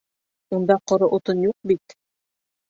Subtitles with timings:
[0.57, 1.97] —Унда ҡоро утын юҡ бит...